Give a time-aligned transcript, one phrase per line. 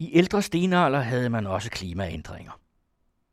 [0.00, 2.60] I ældre stenalder havde man også klimaændringer.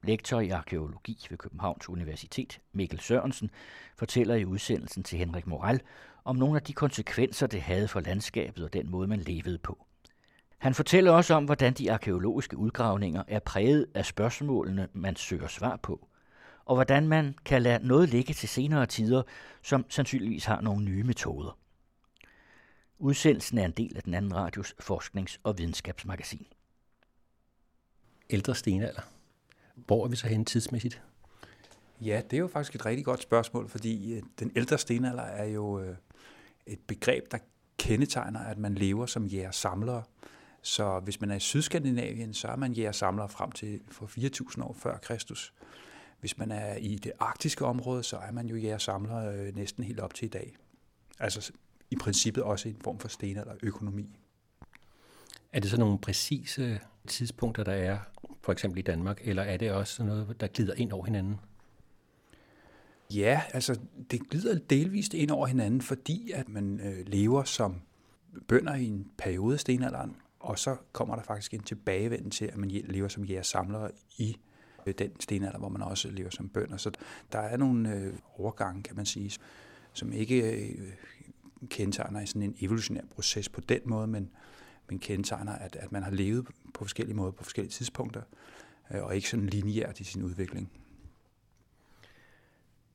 [0.04, 3.50] Lektor i arkeologi ved Københavns Universitet, Mikkel Sørensen,
[3.98, 5.82] fortæller i udsendelsen til Henrik Moral
[6.24, 9.86] om nogle af de konsekvenser, det havde for landskabet og den måde, man levede på.
[10.58, 15.76] Han fortæller også om, hvordan de arkeologiske udgravninger er præget af spørgsmålene, man søger svar
[15.84, 16.08] på,
[16.66, 19.24] og hvordan man kan lade noget ligge til senere tider,
[19.64, 21.58] som sandsynligvis har nogle nye metoder.
[23.00, 26.48] Udsendelsen er en del af den anden radios forsknings- og videnskabsmagasin.
[28.30, 29.02] Ældre stenalder.
[29.76, 31.02] Hvor er vi så henne tidsmæssigt?
[32.02, 35.46] Ja, det er jo faktisk et rigtig godt spørgsmål, fordi øh, den ældre stenalder er
[35.46, 35.96] jo øh,
[36.66, 37.38] et begreb, der
[37.78, 40.04] kendetegner, at man lever som jæger-samlere.
[40.62, 44.76] Så hvis man er i Sydskandinavien, så er man jæger-samlere frem til for 4.000 år
[44.80, 45.54] før Kristus.
[46.20, 50.00] Hvis man er i det arktiske område, så er man jo jæger-samlere øh, næsten helt
[50.00, 50.56] op til i dag.
[51.20, 51.52] Altså
[51.92, 54.20] i princippet også en form for stenalder-økonomi.
[55.54, 57.98] Er det så nogle præcise tidspunkter, der er,
[58.42, 61.36] for eksempel i Danmark, eller er det også noget, der glider ind over hinanden?
[63.14, 63.80] Ja, altså
[64.12, 67.82] det glider delvist ind over hinanden, fordi at man øh, lever som
[68.48, 72.58] bønder i en periode af stenalderen, og så kommer der faktisk en tilbagevenden til, at
[72.58, 74.38] man lever som jægersamlere i
[74.86, 76.78] øh, den stenalder, hvor man også lever som bønder.
[76.78, 76.92] Så
[77.32, 79.32] der er nogle øh, overgange, kan man sige,
[79.94, 80.92] som ikke øh,
[81.70, 84.30] kendetegner i sådan en evolutionær proces på den måde, men,
[84.90, 88.22] men kendetegner, at, at man har levet på forskellige måder på forskellige tidspunkter,
[88.92, 90.72] øh, og ikke sådan lineært i sin udvikling.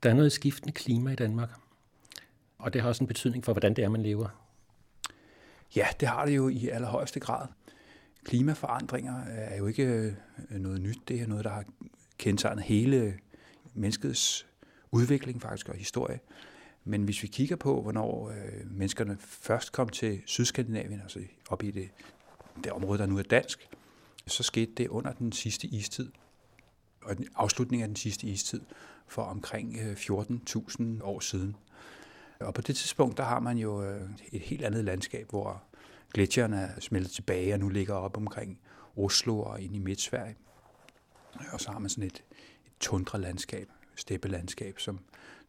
[0.03, 1.51] Der er noget skiftende klima i Danmark,
[2.59, 4.29] og det har også en betydning for, hvordan det er, man lever.
[5.77, 7.47] Ja, det har det jo i allerhøjeste grad.
[8.25, 9.85] Klimaforandringer er jo ikke
[10.51, 10.99] øh, noget nyt.
[11.09, 11.65] Det er noget, der har
[12.19, 13.19] kendetegnet hele
[13.75, 14.47] menneskets
[14.91, 16.21] udvikling faktisk og historie.
[16.85, 21.71] Men hvis vi kigger på, hvornår øh, menneskerne først kom til Sydskandinavien, altså op i
[21.71, 21.91] det,
[22.65, 23.69] det område, der nu er dansk,
[24.27, 26.11] så skete det under den sidste istid,
[27.03, 28.61] og afslutningen af den sidste istid
[29.07, 31.57] for omkring øh, 14.000 år siden.
[32.41, 35.63] Og på det tidspunkt, der har man jo øh, et helt andet landskab, hvor
[36.15, 38.61] gletsjerne er smeltet tilbage og nu ligger op omkring
[38.97, 40.37] Oslo og ind i Midt-Sverige.
[41.53, 42.25] Og så har man sådan et,
[42.67, 45.01] et tundra-landskab, steppelandskab, landskab, som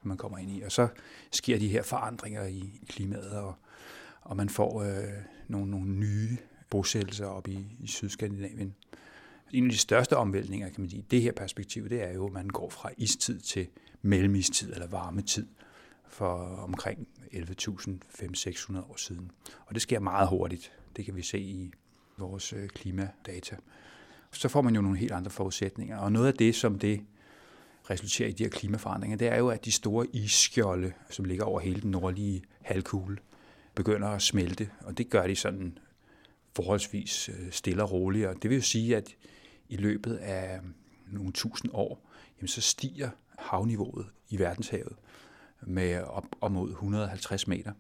[0.04, 0.62] man kommer ind i.
[0.62, 0.88] Og så
[1.32, 3.56] sker de her forandringer i klimaet, og,
[4.22, 5.04] og man får øh,
[5.48, 6.38] nogle, nogle nye
[6.70, 8.76] bosættelser op i, i Sydskandinavien.
[9.52, 12.26] En af de største omvæltninger, kan man sige, i det her perspektiv, det er jo,
[12.26, 13.68] at man går fra istid til
[14.02, 15.48] mellemistid eller varmetid
[16.08, 19.32] for omkring 11.500-600 år siden.
[19.66, 20.72] Og det sker meget hurtigt.
[20.96, 21.74] Det kan vi se i
[22.18, 23.56] vores øh, klimadata.
[24.32, 25.98] Så får man jo nogle helt andre forudsætninger.
[25.98, 27.02] Og noget af det, som det
[27.90, 31.60] resulterer i de her klimaforandringer, det er jo, at de store isskjolde, som ligger over
[31.60, 33.18] hele den nordlige halvkugle,
[33.76, 34.70] begynder at smelte.
[34.80, 35.78] Og det gør de sådan
[36.56, 38.28] forholdsvis øh, stille og roligt.
[38.28, 39.16] Og det vil jo sige, at
[39.70, 40.64] i løbet af øh,
[41.08, 44.96] nogle tusind år, jamen så stiger havniveauet i verdenshavet
[45.62, 47.72] med op, op mod 150 meter.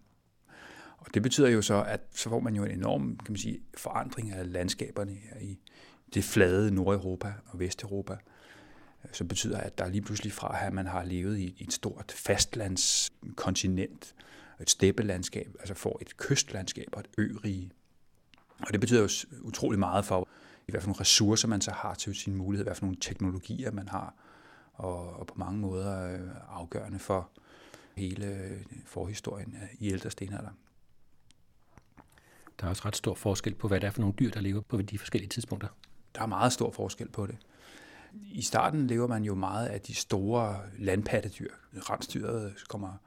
[0.97, 3.59] Og det betyder jo så, at så får man jo en enorm kan man sige,
[3.77, 5.59] forandring af landskaberne i
[6.13, 8.17] det flade Nordeuropa og Vesteuropa,
[9.11, 14.15] som betyder, at der lige pludselig fra, at man har levet i et stort fastlandskontinent,
[14.61, 17.71] et steppelandskab, altså får et kystlandskab og et ørige.
[18.59, 19.09] Og det betyder jo
[19.41, 20.27] utrolig meget for,
[20.67, 23.71] i hvert fald nogle ressourcer, man så har til sin mulighed, hvad for nogle teknologier,
[23.71, 24.13] man har,
[24.73, 26.19] og, og på mange måder øh,
[26.49, 27.29] afgørende for
[27.95, 30.49] hele øh, forhistorien i ældre stenalder.
[32.59, 34.61] Der er også ret stor forskel på, hvad det er for nogle dyr, der lever
[34.61, 35.67] på de forskellige tidspunkter.
[36.15, 37.37] Der er meget stor forskel på det.
[38.13, 41.49] I starten lever man jo meget af de store landpattedyr.
[41.73, 42.97] Rensdyret kommer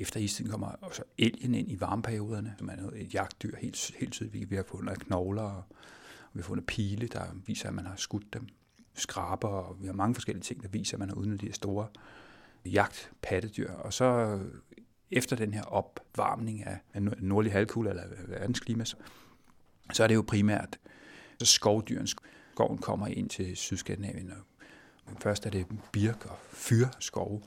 [0.00, 4.50] efter istiden kommer også elgen ind i varmeperioderne, som er et jagtdyr helt, helt tydeligt.
[4.50, 5.64] Vi har fundet knogler, og
[6.32, 8.46] vi har fundet pile, der viser, at man har skudt dem.
[8.94, 11.86] Skraber, og vi har mange forskellige ting, der viser, at man har udnyttet de store
[12.66, 13.70] jagtpattedyr.
[13.70, 14.38] Og så
[15.10, 18.84] efter den her opvarmning af nordlig halvkugle eller verdensklima,
[19.92, 20.78] så er det jo primært
[21.38, 22.08] så skovdyren.
[22.58, 24.32] Skoven kommer ind til Sydskandinavien.
[25.20, 27.42] Først er det birk og fyrskove.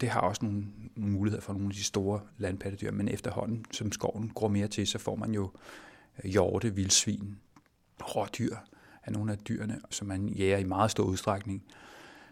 [0.00, 0.64] Det har også nogle
[0.96, 4.98] muligheder for nogle af de store landpattedyr, men efterhånden, som skoven går mere til, så
[4.98, 5.50] får man jo
[6.24, 7.38] øh, hjorte, vildsvin,
[8.02, 8.56] rådyr
[9.04, 11.62] af nogle af dyrene, som man jæger i meget stor udstrækning.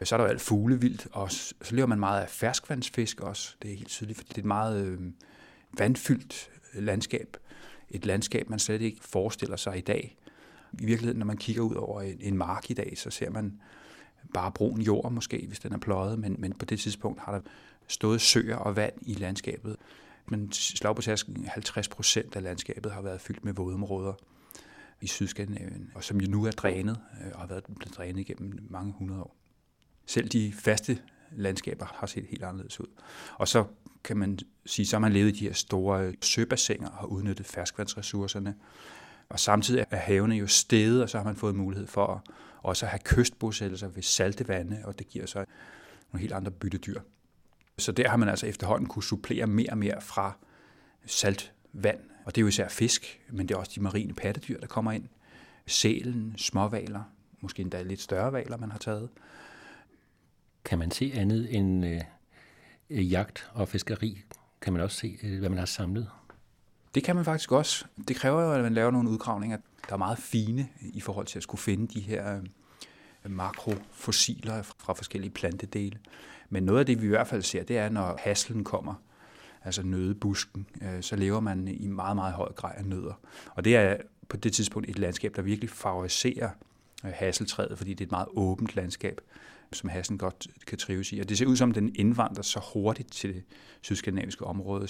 [0.02, 3.56] Så er der jo alt fuglevildt, og så lever man meget af ferskvandsfisk også.
[3.62, 5.00] Det er helt tydeligt, fordi det er et meget øh,
[5.78, 7.36] vandfyldt landskab.
[7.90, 10.16] Et landskab, man slet ikke forestiller sig i dag.
[10.80, 13.60] I virkeligheden, når man kigger ud over en, en mark i dag, så ser man
[14.34, 17.40] bare brun jord måske, hvis den er pløjet, men, men på det tidspunkt har der
[17.86, 19.76] stået søer og vand i landskabet.
[20.26, 24.12] Men slag på tasken, 50 procent af landskabet har været fyldt med vådområder.
[25.00, 28.66] i Sydskandinavien, og som jo nu er drænet øh, og har været blevet drænet igennem
[28.70, 29.36] mange hundrede år.
[30.06, 30.98] Selv de faste
[31.36, 32.86] landskaber har set helt anderledes ud.
[33.38, 33.64] Og så
[34.04, 38.54] kan man sige, så har man levet i de her store søbassiner og udnyttet ferskvandsressourcerne.
[39.32, 42.20] Og samtidig er havene jo steget, og så har man fået mulighed for at
[42.62, 45.44] også at have kystbosættelser ved salte vande, og det giver så
[46.12, 47.00] nogle helt andre byttedyr.
[47.78, 50.36] Så der har man altså efterhånden kunne supplere mere og mere fra
[51.06, 54.66] saltvand, og det er jo især fisk, men det er også de marine pattedyr, der
[54.66, 55.08] kommer ind.
[55.66, 57.02] Sælen, småvaler,
[57.40, 59.08] måske endda lidt større valer, man har taget.
[60.64, 61.86] Kan man se andet end
[62.90, 64.22] øh, jagt og fiskeri?
[64.60, 66.08] Kan man også se, øh, hvad man har samlet?
[66.94, 67.84] Det kan man faktisk også.
[68.08, 69.58] Det kræver jo, at man laver nogle udgravninger,
[69.88, 72.36] der er meget fine i forhold til at skulle finde de her
[73.24, 75.98] øh, makrofossiler fra forskellige plantedele.
[76.50, 78.94] Men noget af det, vi i hvert fald ser, det er, når haslen kommer,
[79.64, 83.20] altså nødebusken, øh, så lever man i meget, meget høj grad af nødder.
[83.54, 83.96] Og det er
[84.28, 86.50] på det tidspunkt et landskab, der virkelig favoriserer
[87.04, 89.20] øh, hasseltræet, fordi det er et meget åbent landskab,
[89.72, 91.20] som hassen godt kan trives i.
[91.20, 93.44] Og det ser ud som, den indvandrer så hurtigt til det
[93.80, 94.88] sydskandinaviske område,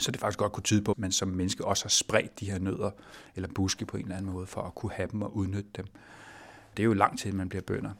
[0.00, 2.50] så det faktisk godt kunne tyde på, at man som menneske også har spredt de
[2.50, 2.90] her nødder
[3.36, 5.86] eller buske på en eller anden måde, for at kunne have dem og udnytte dem.
[6.76, 7.90] Det er jo lang tid, man bliver bønder.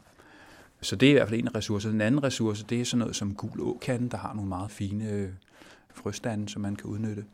[0.81, 1.93] Så det er i hvert fald en af ressourcerne.
[1.93, 5.09] Den anden ressource, det er sådan noget som gul åkande, der har nogle meget fine
[5.09, 5.29] øh,
[5.93, 7.25] frøstande, som man kan udnytte.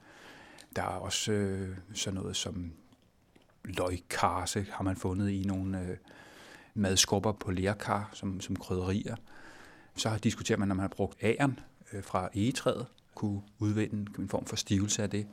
[0.75, 2.71] Der er også øh, sådan noget som
[3.63, 5.97] løgkarse, har man fundet i nogle øh,
[6.73, 9.15] madskubber på lærkar som, som krydderier.
[9.95, 11.59] Så diskuterer man, når man har brugt æren
[11.93, 12.85] øh, fra egetræet,
[13.17, 15.27] kunne udvinde en form for stivelse af det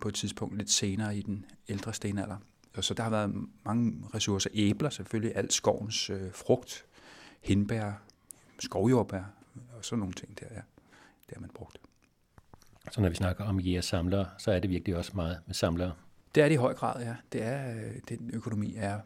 [0.00, 2.36] på et tidspunkt lidt senere i den ældre stenalder.
[2.76, 3.34] Og så der har været
[3.64, 4.50] mange ressourcer.
[4.54, 6.86] Æbler selvfølgelig, alt skovens øh, frugt,
[7.40, 7.92] hindbær,
[8.58, 9.22] skovjordbær
[9.76, 10.60] og sådan nogle ting der, ja.
[11.26, 11.78] Det har man brugt.
[12.92, 15.92] Så når vi snakker om jæger samlere, så er det virkelig også meget med samlere?
[16.34, 17.16] Det er det i høj grad, ja.
[17.32, 19.00] Det er, øh, den økonomi er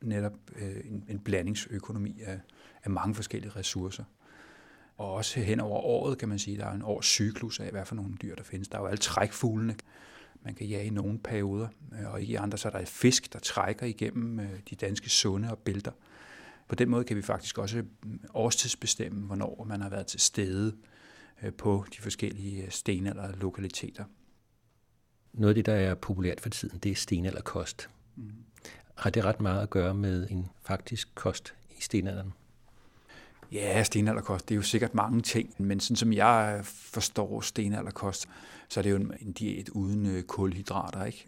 [0.00, 2.40] netop øh, en, en blandingsøkonomi af,
[2.84, 4.04] af mange forskellige ressourcer.
[4.96, 7.84] Og også hen over året, kan man sige, der er en års cyklus af, hvad
[7.84, 8.68] for nogle dyr, der findes.
[8.68, 9.76] Der er jo alle trækfuglene,
[10.42, 11.68] man kan jage i nogle perioder,
[12.00, 15.50] øh, og i andre så er der fisk, der trækker igennem øh, de danske sunde
[15.50, 15.92] og bælter.
[16.68, 20.76] På den måde kan vi faktisk også mm, årstidsbestemme, hvornår man har været til stede
[21.42, 24.04] øh, på de forskellige stenalder lokaliteter.
[25.32, 27.90] Noget af det, der er populært for tiden, det er stenalderkost.
[28.16, 28.32] Mm.
[28.94, 32.32] Har det ret meget at gøre med en faktisk kost i stenalderen?
[33.54, 38.28] Ja, stenalderkost, det er jo sikkert mange ting, men sådan som jeg forstår stenalderkost,
[38.68, 41.26] så er det jo en diæt uden øh, kulhydrater, ikke?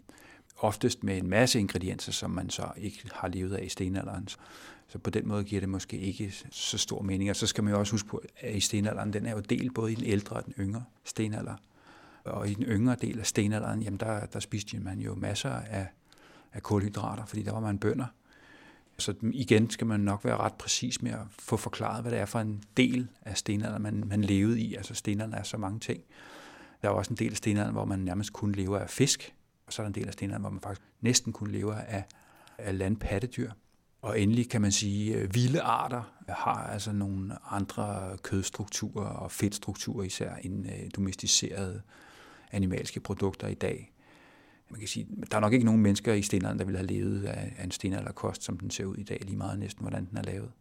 [0.57, 4.27] Oftest med en masse ingredienser, som man så ikke har levet af i stenalderen.
[4.87, 7.29] Så på den måde giver det måske ikke så stor mening.
[7.29, 9.73] Og så skal man jo også huske på, at i stenalderen, den er jo delt
[9.73, 11.55] både i den ældre og den yngre stenalder.
[12.23, 15.87] Og i den yngre del af stenalderen, jamen der, der spiste man jo masser af,
[16.53, 18.05] af kulhydrater, fordi der var man bønder.
[18.99, 22.25] Så igen skal man nok være ret præcis med at få forklaret, hvad det er
[22.25, 24.75] for en del af stenalderen, man, man levede i.
[24.75, 26.03] Altså stenalderen er så mange ting.
[26.81, 29.35] Der er også en del af stenalderen, hvor man nærmest kun lever af fisk,
[29.67, 32.03] og så er der en del af stenalderen, hvor man faktisk næsten kun lever af,
[32.57, 33.51] af landpattedyr.
[34.01, 40.03] Og endelig kan man sige, at vilde arter har altså nogle andre kødstrukturer og fedtstrukturer
[40.03, 41.81] især end øh, domesticerede
[42.51, 43.91] animalske produkter i dag
[44.69, 47.23] man kan sige, der er nok ikke nogen mennesker i stenalderen, der ville have levet
[47.23, 50.23] af, en stenalderkost, som den ser ud i dag, lige meget næsten, hvordan den er
[50.23, 50.51] lavet.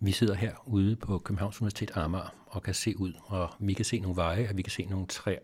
[0.00, 3.84] Vi sidder her ude på Københavns Universitet Amager og kan se ud, og vi kan
[3.84, 5.38] se nogle veje, og vi kan se nogle træer.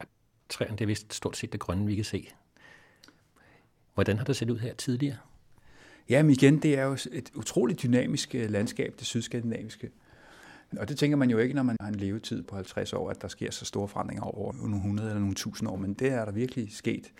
[0.48, 2.28] Træerne, det er vist stort set det grønne, vi kan se.
[3.94, 5.16] Hvordan har det set ud her tidligere?
[6.08, 9.90] Jamen igen, det er jo et utroligt dynamisk øh, landskab, det sydskandinaviske.
[10.78, 13.22] Og det tænker man jo ikke, når man har en levetid på 50 år, at
[13.22, 16.24] der sker så store forandringer over nogle 100 eller nogle tusind år, men det er
[16.24, 17.12] der virkelig sket.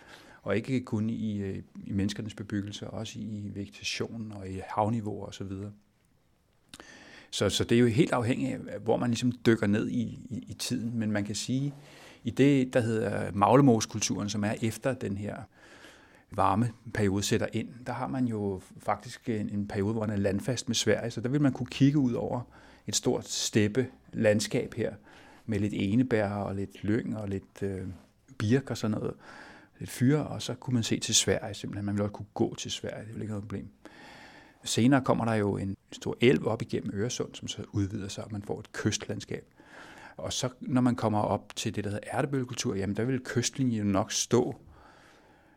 [0.42, 5.34] Og ikke kun i, øh, i menneskernes bebyggelse, også i vegetation og i havniveau og
[5.34, 5.72] så videre.
[7.30, 10.44] Så, så det er jo helt afhængigt af, hvor man ligesom dykker ned i, i,
[10.48, 10.98] i tiden.
[10.98, 11.74] Men man kan sige,
[12.24, 15.36] i det, der hedder maglemoskulturen, som er efter den her
[16.30, 20.20] varme periode sætter ind, der har man jo faktisk en, en periode, hvor man er
[20.20, 22.40] landfast med Sverige, så der vil man kunne kigge ud over
[22.86, 24.94] et stort steppe landskab her,
[25.46, 27.86] med lidt enebær og lidt lyng og lidt øh,
[28.38, 29.14] birk og sådan noget,
[29.78, 31.86] lidt fyre, og så kunne man se til Sverige simpelthen.
[31.86, 33.68] Man ville også kunne gå til Sverige, det ville ikke noget problem.
[34.64, 38.32] Senere kommer der jo en stor elv op igennem Øresund, som så udvider sig, og
[38.32, 39.44] man får et kystlandskab.
[40.16, 43.86] Og så når man kommer op til det, der hedder ærtebølgekultur, jamen der vil kystlinjen
[43.86, 44.56] nok stå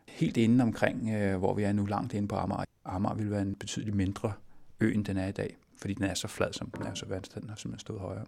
[0.06, 2.64] helt inde omkring, øh, hvor vi er nu langt inde på Amager.
[2.84, 4.32] Amager vil være en betydeligt mindre
[4.80, 7.06] ø, end den er i dag fordi den er så flad, som den er, så
[7.06, 8.24] vandstanden har simpelthen stået højere.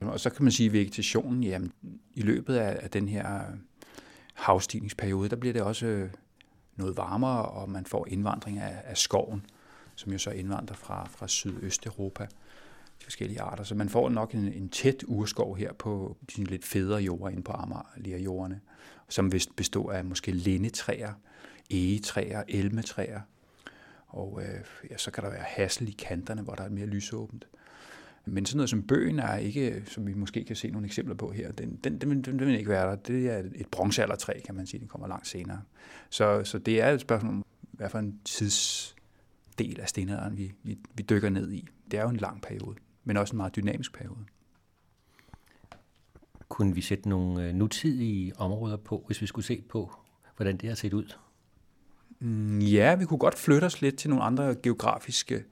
[0.00, 1.72] Og så kan man sige, at vegetationen, jamen,
[2.14, 3.44] i løbet af, af den her
[4.34, 6.10] havstigningsperiode, der bliver det også øh,
[6.76, 9.46] noget varmere, og man får indvandring af, af skoven,
[9.94, 12.24] som jo så indvandrer fra, fra Sydøsteuropa,
[13.00, 13.64] de forskellige arter.
[13.64, 17.42] Så man får nok en, en tæt urskov her på de lidt federe jorder inde
[17.42, 18.60] på Amager, jorderne,
[19.08, 21.12] som vist består af måske lindetræer,
[21.70, 23.20] egetræer, elmetræer,
[24.14, 27.46] og øh, ja, så kan der være hassel i kanterne, hvor der er mere lysåbent.
[28.26, 31.30] Men sådan noget som bøgen er ikke, som vi måske kan se nogle eksempler på
[31.32, 32.96] her, den, den, den, den, den vil ikke være der.
[32.96, 35.62] Det er et bronzealdertræ, kan man sige, den kommer langt senere.
[36.10, 40.78] Så, så det er et spørgsmål om, hvad for en tidsdel af stenalderen, vi, vi,
[40.94, 41.68] vi dykker ned i.
[41.90, 44.24] Det er jo en lang periode, men også en meget dynamisk periode.
[46.48, 49.92] Kunne vi sætte nogle øh, nutidige områder på, hvis vi skulle se på,
[50.36, 51.14] hvordan det har set ud?
[52.24, 55.44] Mm, ja, vi kunne godt flytte os lidt til nogle andre geografiske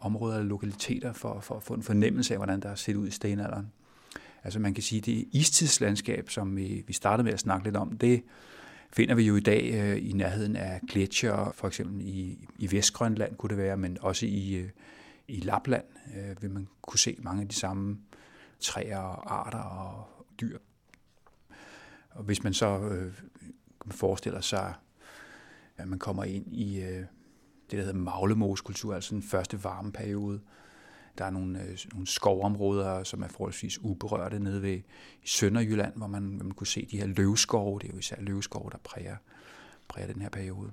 [0.00, 3.08] områder eller lokaliteter for, for at få en fornemmelse af, hvordan der har set ud
[3.08, 3.72] i stenalderen.
[4.44, 7.98] Altså man kan sige, det istidslandskab, som vi, vi startede med at snakke lidt om,
[7.98, 8.22] det
[8.92, 13.36] finder vi jo i dag øh, i nærheden af gletsjer, for eksempel i, i Vestgrønland
[13.36, 14.68] kunne det være, men også i, øh,
[15.28, 15.84] i Lapland
[16.16, 17.98] øh, vil man kunne se mange af de samme
[18.60, 20.08] træer og arter og
[20.40, 20.58] dyr.
[22.10, 23.12] Og hvis man så øh,
[23.90, 24.74] forestiller sig,
[25.78, 27.04] at man kommer ind i øh,
[27.70, 30.40] det, der hedder maglemoskultur, altså den første varme periode.
[31.18, 34.80] Der er nogle, øh, nogle skovområder, som er forholdsvis uberørte nede ved
[35.22, 37.78] i Sønderjylland, hvor man, man kunne se de her løvskove.
[37.78, 39.16] Det er jo især løvskove, der præger,
[39.88, 40.70] præger den her periode.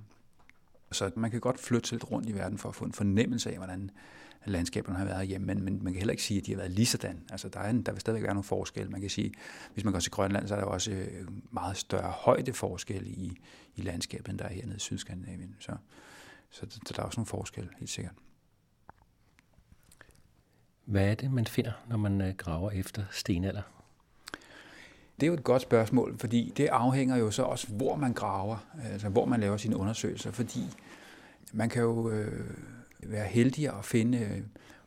[0.91, 3.57] Så man kan godt flytte lidt rundt i verden for at få en fornemmelse af,
[3.57, 3.91] hvordan
[4.45, 6.71] landskaberne har været hjemme, men, men man kan heller ikke sige, at de har været
[6.71, 7.23] lige sådan.
[7.31, 8.91] Altså, der, er en, der vil stadigvæk være nogle forskelle.
[8.91, 9.33] Man kan sige,
[9.73, 13.37] hvis man går til Grønland, så er der også øh, meget større højdeforskel i,
[13.75, 15.55] i landskabet, end der er hernede i Sydskandinavien.
[15.59, 15.71] Så,
[16.49, 18.13] så, så der er også nogle forskelle, helt sikkert.
[20.85, 23.61] Hvad er det, man finder, når man øh, graver efter stenalder?
[25.19, 28.57] Det er jo et godt spørgsmål, fordi det afhænger jo så også, hvor man graver,
[28.91, 30.63] altså hvor man laver sine undersøgelser, fordi
[31.53, 32.49] man kan jo øh,
[33.03, 34.41] være heldig at finde øh,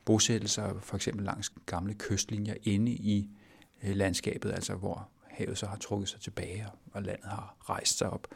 [0.04, 3.30] bosættelser, for eksempel langs gamle kystlinjer inde i
[3.82, 8.10] øh, landskabet, altså hvor havet så har trukket sig tilbage, og landet har rejst sig
[8.10, 8.26] op.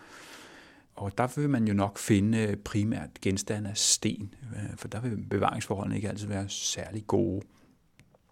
[0.95, 5.01] Og der vil man jo nok finde øh, primært genstande af sten, øh, for der
[5.01, 7.43] vil bevaringsforholdene ikke altid være særlig gode.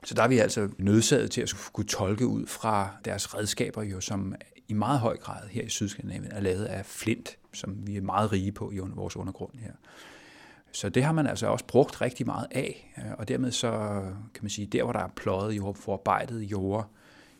[0.05, 4.01] Så der er vi altså nødsaget til at skulle tolke ud fra deres redskaber, jo,
[4.01, 4.35] som
[4.69, 8.33] i meget høj grad her i Sydskandinavien er lavet af flint, som vi er meget
[8.33, 9.73] rige på i vores undergrund her.
[10.73, 13.71] Så det har man altså også brugt rigtig meget af, øh, og dermed så
[14.35, 16.91] kan man sige, der hvor der er pløjet jord, forarbejdet jord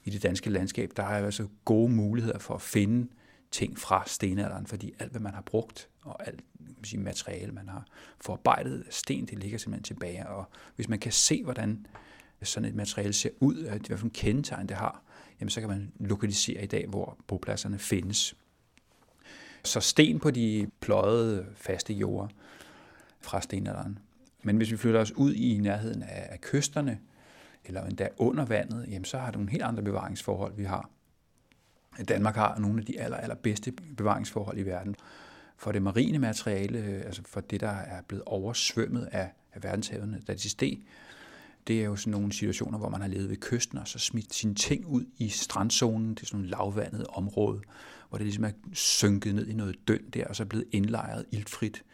[0.05, 3.09] i det danske landskab, der er altså gode muligheder for at finde
[3.51, 6.41] ting fra stenalderen, fordi alt, hvad man har brugt, og alt
[6.81, 7.87] kan sige, materiale, man har
[8.21, 10.29] forarbejdet sten, det ligger simpelthen tilbage.
[10.29, 10.45] Og
[10.77, 11.87] hvis man kan se, hvordan
[12.43, 15.03] sådan et materiale ser ud, hvad for en kendetegn det har,
[15.41, 18.37] jamen så kan man lokalisere i dag, hvor bopladserne findes.
[19.65, 22.29] Så sten på de pløjede faste jorder
[23.21, 23.99] fra stenalderen.
[24.43, 26.99] Men hvis vi flytter os ud i nærheden af kysterne,
[27.65, 30.91] eller endda under vandet, jamen så har det nogle helt andre bevaringsforhold, vi har.
[32.09, 34.97] Danmark har nogle af de aller, allerbedste bevaringsforhold i verden.
[35.57, 40.35] For det marine materiale, altså for det, der er blevet oversvømmet af, af verdenshavene, da
[40.35, 40.83] de steg,
[41.67, 44.35] det er jo sådan nogle situationer, hvor man har levet ved kysten og så smidt
[44.35, 46.15] sine ting ud i strandzonen.
[46.15, 47.61] Det er sådan et lavvandet område,
[48.09, 51.25] hvor det ligesom er synket ned i noget døn der, og så er blevet indlejret
[51.31, 51.85] iltfrit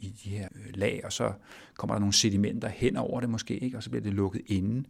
[0.00, 1.32] i de her øh, lag, og så
[1.76, 3.76] kommer der nogle sedimenter hen over det måske, ikke?
[3.76, 4.86] og så bliver det lukket inden.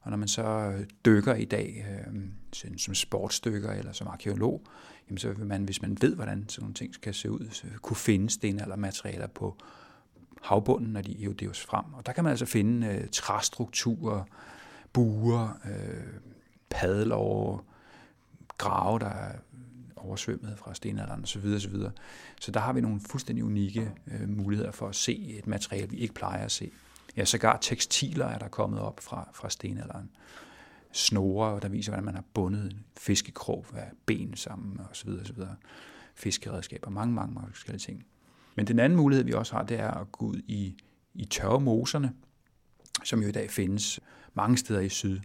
[0.00, 4.62] Og når man så øh, dykker i dag, øh, som sportsdykker eller som arkeolog,
[5.08, 7.66] jamen så vil man, hvis man ved, hvordan sådan nogle ting skal se ud, så
[7.82, 9.56] kunne finde stenaldermaterialer på
[10.42, 11.84] havbunden, når de eroderes frem.
[11.94, 14.24] Og der kan man altså finde øh, træstrukturer,
[14.92, 16.20] buer, øh,
[16.70, 17.64] padler,
[18.58, 19.32] grave, der er
[19.96, 21.46] oversvømmet fra stenalderen osv.
[21.56, 21.74] osv.
[22.40, 25.96] Så der har vi nogle fuldstændig unikke øh, muligheder for at se et materiale, vi
[25.96, 26.70] ikke plejer at se.
[27.16, 30.10] Ja, sågar tekstiler er der kommet op fra, fra stenalderen.
[30.92, 35.10] Snore, der viser, hvordan man har bundet fiskekrog af ben sammen osv.
[35.10, 35.42] osv.
[36.14, 38.06] Fiskeredskaber, mange, mange, mange forskellige ting.
[38.54, 40.76] Men den anden mulighed, vi også har, det er at gå ud i,
[41.14, 42.12] i tørre moserne,
[43.04, 44.00] som jo i dag findes
[44.34, 45.20] mange steder i syd,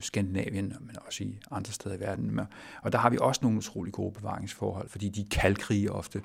[0.00, 2.40] Skandinavien, men også i andre steder i verden.
[2.82, 6.22] Og der har vi også nogle utrolig gode bevaringsforhold, fordi de er kalkrige ofte.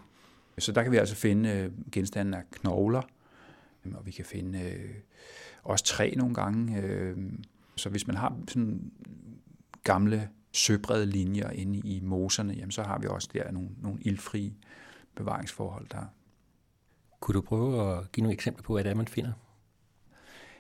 [0.60, 3.02] Så der kan vi altså finde øh, genstande af knogler,
[3.86, 4.94] øhm, og vi kan finde øh,
[5.64, 6.82] også træ nogle gange.
[6.82, 7.18] Øh,
[7.76, 8.92] så hvis man har sådan
[9.84, 14.54] gamle søbrede linjer inde i moserne, jamen så har vi også der nogle, nogle ildfrie
[15.16, 16.06] bevaringsforhold der.
[17.20, 19.32] Kunne du prøve at give nogle eksempler på, hvad det er, man finder?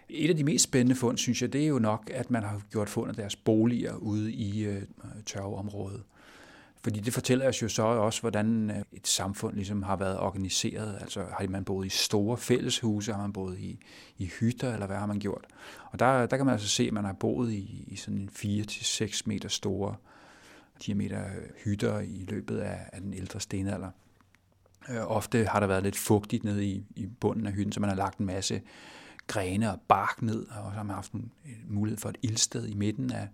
[0.10, 2.62] Et af de mest spændende fund, synes jeg, det er jo nok, at man har
[2.72, 4.82] gjort fund af deres boliger ude i øh,
[5.26, 6.04] tørveområdet.
[6.84, 10.98] Fordi det fortæller os jo så også, hvordan øh, et samfund ligesom har været organiseret.
[11.02, 13.80] Altså har man boet i store fælleshuse, har man boet i,
[14.18, 15.46] i hytter, eller hvad har man gjort?
[15.92, 18.30] Og der, der kan man altså se, at man har boet i, i sådan en
[18.66, 19.96] 4-6 meter store
[20.86, 23.92] diameter øh, hytter i løbet af, af den ældre stenalder.
[24.90, 27.90] Øh, ofte har der været lidt fugtigt nede i, i bunden af hytten, så man
[27.90, 28.62] har lagt en masse
[29.28, 31.32] grene og bark ned, og så har man haft en
[31.68, 33.28] mulighed for et ildsted i midten af,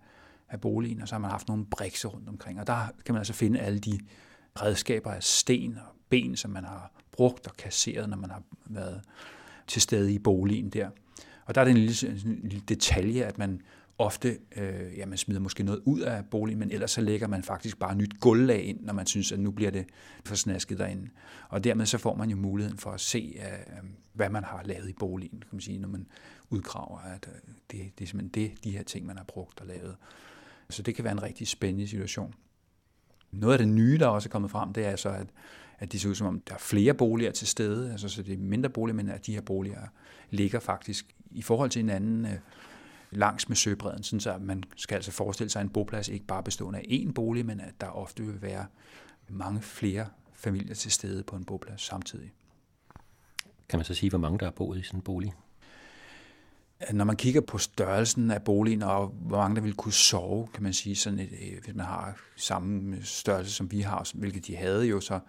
[0.48, 2.60] af boligen, og så har man haft nogle brikser rundt omkring.
[2.60, 4.00] Og der kan man altså finde alle de
[4.62, 9.00] redskaber af sten og ben, som man har brugt og kasseret, når man har været
[9.66, 10.90] til stede i boligen der.
[11.46, 13.60] Og der er det en lille, en lille detalje, at man
[13.98, 17.42] ofte øh, ja, man smider måske noget ud af boligen, men ellers så lægger man
[17.42, 19.86] faktisk bare nyt gulvlag ind, når man synes, at nu bliver det
[20.24, 21.08] for snasket derinde.
[21.48, 24.62] Og dermed så får man jo muligheden for at se, øh, øh, hvad man har
[24.64, 26.06] lavet i boligen, kan man sige, når man
[26.50, 29.66] udgraver, at øh, det, det er simpelthen det, de her ting, man har brugt og
[29.66, 29.96] lavet.
[30.70, 32.34] Så det kan være en rigtig spændende situation.
[33.30, 35.26] Noget af det nye, der også er kommet frem, det er så, at,
[35.78, 38.34] at det ser ud som om, der er flere boliger til stede, altså så det
[38.34, 39.86] er mindre boliger, men at de her boliger
[40.30, 42.38] ligger faktisk i forhold til hinanden øh,
[43.16, 46.78] langs med søbredden, sådan så man skal altså forestille sig en boplads ikke bare bestående
[46.78, 48.66] af én bolig, men at der ofte vil være
[49.28, 52.32] mange flere familier til stede på en boplads samtidig.
[53.68, 55.34] Kan man så sige, hvor mange der har boet i sådan en bolig?
[56.92, 60.62] Når man kigger på størrelsen af boligen, og hvor mange der vil kunne sove, kan
[60.62, 64.56] man sige, sådan et, øh, hvis man har samme størrelse, som vi har, hvilket de
[64.56, 65.20] havde jo, så,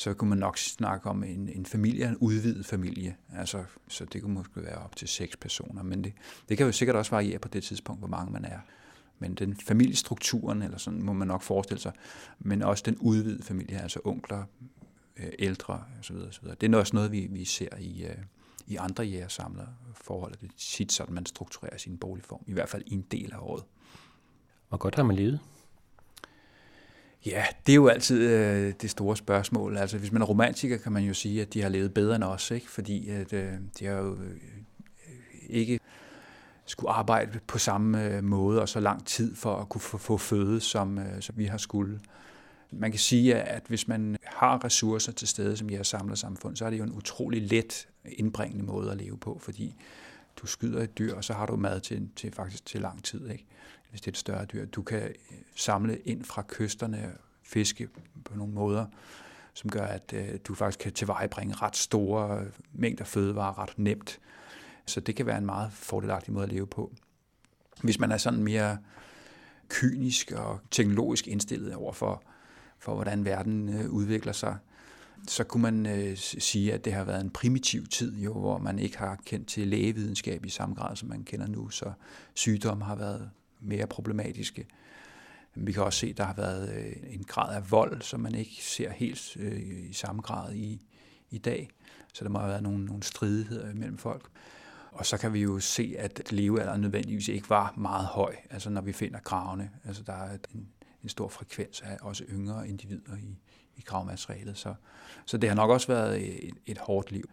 [0.00, 3.16] så kunne man nok snakke om en, en familie, en udvidet familie.
[3.36, 6.12] Altså, så det kunne måske være op til seks personer, men det,
[6.48, 8.58] det kan jo sikkert også variere på det tidspunkt, hvor mange man er.
[9.18, 11.92] Men den familiestrukturen, eller sådan må man nok forestille sig,
[12.38, 14.44] men også den udvidede familie, altså onkler,
[15.16, 16.16] øh, ældre osv.
[16.16, 16.48] osv.
[16.60, 18.16] Det er også noget, vi, vi ser i, øh,
[18.66, 20.34] i andre jægersamlere forhold.
[20.40, 23.38] Det er tit sådan, man strukturerer sin boligform, i hvert fald i en del af
[23.40, 23.64] året.
[24.68, 25.40] Hvor godt har man levet?
[27.26, 29.76] Ja, det er jo altid øh, det store spørgsmål.
[29.76, 32.24] Altså, hvis man er romantiker, kan man jo sige, at de har levet bedre end
[32.24, 32.70] os, ikke?
[32.70, 34.36] fordi at, øh, de har jo øh,
[35.48, 35.80] ikke
[36.66, 40.16] skulle arbejde på samme øh, måde og så lang tid for at kunne få, få
[40.16, 42.00] føde, som, øh, som vi har skulle.
[42.72, 46.56] Man kan sige, at hvis man har ressourcer til stede, som I har samlet samfund,
[46.56, 49.74] så er det jo en utrolig let indbringende måde at leve på, fordi
[50.36, 53.30] du skyder et dyr, og så har du mad til, til faktisk til lang tid.
[53.30, 53.46] Ikke?
[53.90, 54.64] Hvis det er et større dyr.
[54.64, 55.14] Du kan øh,
[55.56, 57.88] samle ind fra kysterne fiske
[58.24, 58.86] på nogle måder,
[59.54, 64.20] som gør, at øh, du faktisk kan tilvejebringe ret store øh, mængder fødevarer ret nemt.
[64.86, 66.92] Så det kan være en meget fordelagtig måde at leve på.
[67.82, 68.78] Hvis man er sådan mere
[69.68, 72.22] kynisk og teknologisk indstillet over for,
[72.78, 74.56] for hvordan verden øh, udvikler sig,
[75.28, 78.78] så kunne man øh, sige, at det har været en primitiv tid, jo, hvor man
[78.78, 81.92] ikke har kendt til lægevidenskab i samme grad, som man kender nu, så
[82.34, 84.66] sygdom har været mere problematiske.
[85.54, 88.34] Vi kan også se, at der har været øh, en grad af vold, som man
[88.34, 90.80] ikke ser helt øh, i samme grad i,
[91.30, 91.68] i dag.
[92.12, 94.30] Så der må have været nogle, nogle stridigheder mellem folk.
[94.92, 98.80] Og så kan vi jo se, at levealderen nødvendigvis ikke var meget høj, altså når
[98.80, 99.70] vi finder gravene.
[99.84, 100.68] Altså der er en,
[101.02, 103.38] en stor frekvens af også yngre individer i,
[103.76, 104.58] i gravmaterialet.
[104.58, 104.74] Så,
[105.26, 107.30] så det har nok også været øh, et, et hårdt liv.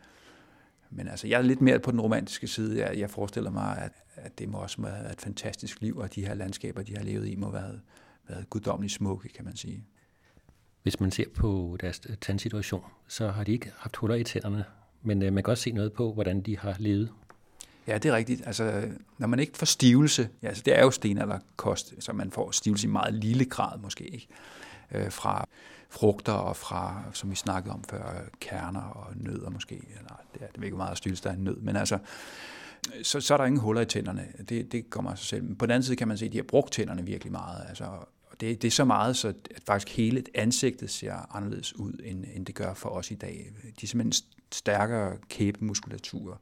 [0.90, 2.86] Men altså, jeg er lidt mere på den romantiske side.
[2.86, 6.26] Jeg, jeg forestiller mig, at, at det må også være et fantastisk liv, og de
[6.26, 7.82] her landskaber, de har levet i, må have været,
[8.28, 9.84] været guddommeligt smukke, kan man sige.
[10.84, 14.66] Hvis man ser på deres tandsituation, så har de ikke haft huller i tænderne,
[15.02, 17.10] men øh, man kan også se noget på, hvordan de har levet.
[17.88, 18.48] Ja, det er rigtigt.
[18.48, 22.52] Altså, når man ikke får stivelse, ja, altså, det er jo stenalderkost, så man får
[22.52, 24.28] stivelse i meget lille grad måske, ikke?
[24.92, 25.48] Øh, fra
[25.90, 29.76] frugter og fra, som vi snakkede om før, kerner og nødder måske.
[29.76, 32.00] Eller, det er, det er ikke meget at der er en nød, men altså,
[33.04, 34.28] så, så er der ingen huller i tænderne.
[34.50, 35.44] Det, det kommer af sig selv.
[35.44, 37.66] Men på den anden side kan man se, at de har brugt tænderne virkelig meget.
[37.70, 41.94] Altså, og det, det er så meget, så at faktisk hele ansigtet ser anderledes ud,
[42.04, 43.52] end, end det gør for os i dag.
[43.64, 46.42] De er simpelthen stærkere kæbemuskulatur,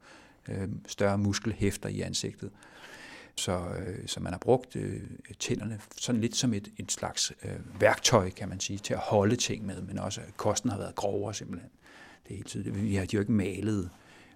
[0.50, 2.52] øh, større muskelhæfter i ansigtet.
[3.38, 5.02] Så, øh, så man har brugt øh,
[5.40, 9.36] tænderne sådan lidt som et, et slags øh, værktøj, kan man sige, til at holde
[9.36, 11.70] ting med, men også at kosten har været grovere simpelthen.
[12.24, 12.84] Det er helt tydeligt.
[12.84, 13.90] Vi har jo ikke malet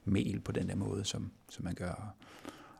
[0.06, 2.16] mel på den der måde, som, som man gør.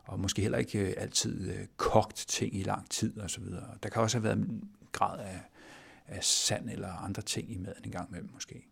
[0.04, 3.44] Og måske heller ikke øh, altid øh, kogt ting i lang tid osv.
[3.82, 5.40] Der kan også have været en grad af,
[6.06, 8.66] af sand eller andre ting i maden en gang imellem måske.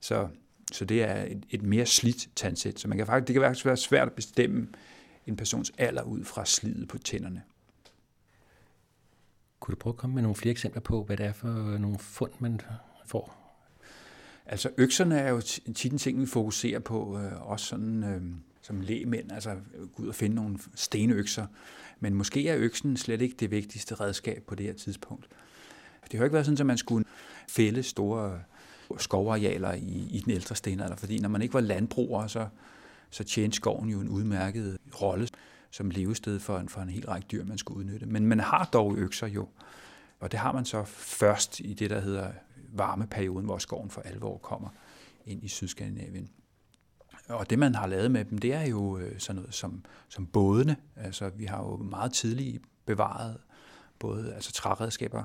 [0.00, 0.28] Så,
[0.72, 2.80] så det er et, et mere slidt tandsæt.
[2.80, 4.68] Så man kan faktisk, det kan faktisk være svært at bestemme
[5.26, 7.42] en persons alder ud fra slidet på tænderne.
[9.60, 11.98] Kunne du prøve at komme med nogle flere eksempler på, hvad det er for nogle
[11.98, 12.60] fund, man
[13.06, 13.38] får?
[14.46, 18.22] Altså økserne er jo tit en ting, vi fokuserer på, øh, også sådan øh,
[18.62, 19.56] som lægemænd, altså
[19.96, 21.46] gå ud og finde nogle stenøkser.
[22.00, 25.28] Men måske er øksen slet ikke det vigtigste redskab på det her tidspunkt.
[26.04, 27.04] Det har jo ikke været sådan, at man skulle
[27.48, 28.40] fælde store
[28.98, 32.48] skovarealer i, i den ældre stenalder, fordi når man ikke var landbruger, så,
[33.12, 35.28] så tjente skoven jo en udmærket rolle
[35.70, 38.06] som levested for en, for en hel række dyr, man skulle udnytte.
[38.06, 39.48] Men man har dog økser jo,
[40.20, 42.32] og det har man så først i det, der hedder
[42.72, 44.68] varmeperioden, hvor skoven for alvor kommer
[45.26, 46.30] ind i Sydskandinavien.
[47.28, 50.26] Og det, man har lavet med dem, det er jo øh, sådan noget som, som
[50.26, 50.76] bådene.
[50.96, 53.38] Altså, vi har jo meget tidligt bevaret
[53.98, 55.24] både altså træredskaber,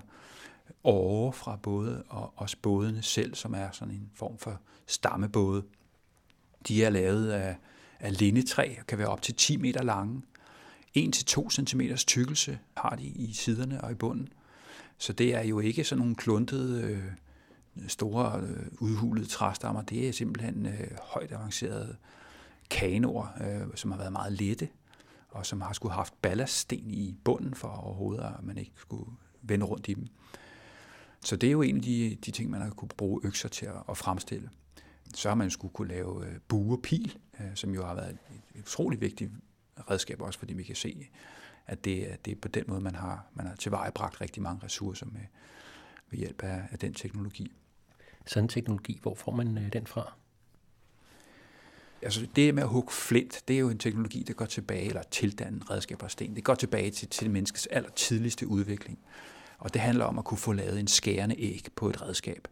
[0.83, 5.63] åre fra både, og også bådene selv, som er sådan en form for stammebåde.
[6.67, 7.57] De er lavet af,
[7.99, 10.21] af lindetræ og kan være op til 10 meter lange.
[10.97, 14.29] 1-2 cm tykkelse har de i siderne og i bunden.
[14.97, 17.03] Så det er jo ikke sådan nogle kluntede, øh,
[17.87, 19.81] store, øh, udhulede træstammer.
[19.81, 21.95] Det er simpelthen øh, højt avancerede
[22.69, 23.27] kanoer,
[23.75, 24.69] som har været meget lette,
[25.29, 29.65] og som har skulle haft ballaststen i bunden for overhovedet, at man ikke skulle vende
[29.65, 30.07] rundt i dem.
[31.25, 33.65] Så det er jo en af de, de ting, man har kunne bruge økser til
[33.65, 34.49] at, at fremstille.
[35.13, 38.09] Så har man skulle kunne lave buepil, pil, øh, som jo har været
[38.55, 39.31] et, utroligt vigtigt
[39.89, 41.07] redskab også, fordi vi kan se,
[41.67, 45.05] at det, det er på den måde, man har, man har tilvejebragt rigtig mange ressourcer
[45.05, 45.21] med,
[46.09, 47.51] ved hjælp af, af den teknologi.
[48.25, 50.13] Sådan en teknologi, hvor får man øh, den fra?
[52.01, 55.03] Altså det med at hugge flint, det er jo en teknologi, der går tilbage, eller
[55.11, 56.35] tildanne redskaber og sten.
[56.35, 58.99] Det går tilbage til, til menneskets aller tidligste udvikling.
[59.57, 62.47] Og det handler om at kunne få lavet en skærende æg på et redskab.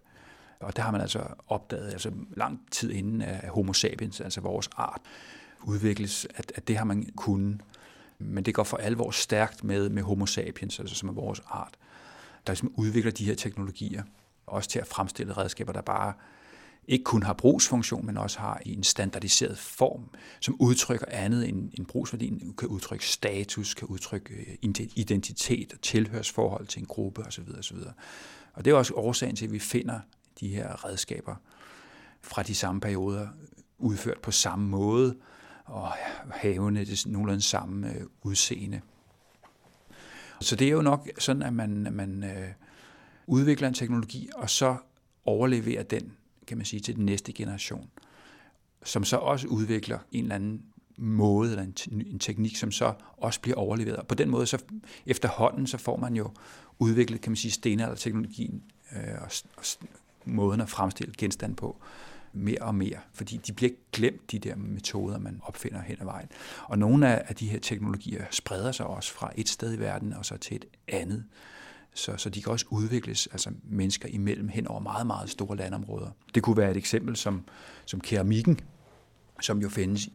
[0.59, 4.69] Og det har man altså opdaget altså lang tid inden af Homo sapiens, altså vores
[4.77, 5.01] art,
[5.63, 7.61] udvikles, at, at det har man kunnet.
[8.19, 11.73] Men det går for alvor stærkt med, med Homo sapiens, altså som er vores art,
[12.47, 14.03] der ligesom udvikler de her teknologier,
[14.47, 16.13] også til at fremstille redskaber, der bare
[16.87, 21.85] ikke kun har brugsfunktion, men også har en standardiseret form, som udtrykker andet end, end
[21.85, 27.49] brugsværdien, kan udtrykke status, kan udtrykke øh, identitet og tilhørsforhold til en gruppe osv.
[27.59, 27.77] osv.
[28.53, 29.99] Og det er også årsagen til, at vi finder
[30.39, 31.35] de her redskaber
[32.21, 33.27] fra de samme perioder
[33.77, 35.15] udført på samme måde,
[35.65, 35.91] og
[36.31, 38.81] havene det nogenlunde samme øh, udseende.
[40.41, 42.49] Så det er jo nok sådan, at man, man øh,
[43.27, 44.77] udvikler en teknologi, og så
[45.25, 46.13] overleverer den
[46.47, 47.89] kan man sige, til den næste generation,
[48.83, 50.61] som så også udvikler en eller anden
[50.97, 53.97] måde eller en, en teknik, som så også bliver overleveret.
[53.97, 54.63] Og på den måde, så
[55.05, 56.31] efterhånden, så får man jo
[56.79, 58.63] udviklet, kan man sige, stenalderteknologien
[58.95, 59.65] øh, og, og
[60.25, 61.81] måden at fremstille genstand på
[62.33, 66.29] mere og mere, fordi de bliver glemt, de der metoder, man opfinder hen ad vejen.
[66.63, 70.25] Og nogle af, de her teknologier spreder sig også fra et sted i verden og
[70.25, 71.25] så til et andet.
[71.93, 76.09] Så, så de kan også udvikles, altså mennesker imellem hen over meget, meget store landområder.
[76.35, 77.43] Det kunne være et eksempel som,
[77.85, 78.59] som keramikken,
[79.41, 80.09] som jo findes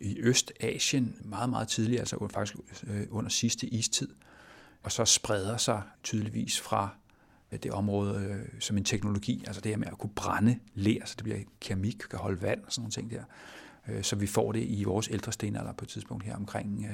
[0.00, 2.56] i Østasien meget, meget tidligt, altså faktisk
[2.86, 4.08] øh, under sidste istid,
[4.82, 6.88] og så spreder sig tydeligvis fra
[7.50, 11.14] det område øh, som en teknologi, altså det her med at kunne brænde ler, så
[11.16, 13.22] det bliver keramik, kan holde vand og sådan nogle ting der.
[14.02, 16.86] Så vi får det i vores ældre stenalder på et tidspunkt her omkring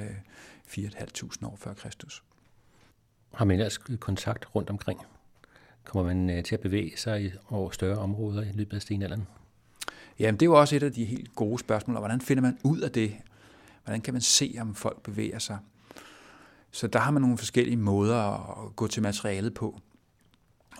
[0.68, 2.22] 4.500 år før Kristus.
[3.34, 5.00] Har man ellers kontakt rundt omkring?
[5.84, 9.26] Kommer man øh, til at bevæge sig over større områder i løbet af stenalderen?
[10.18, 11.98] Jamen, det er jo også et af de helt gode spørgsmål.
[11.98, 13.16] Hvordan finder man ud af det?
[13.84, 15.58] Hvordan kan man se, om folk bevæger sig?
[16.70, 18.16] Så der har man nogle forskellige måder
[18.64, 19.80] at gå til materialet på.